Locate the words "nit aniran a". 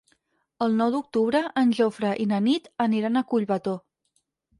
2.45-3.23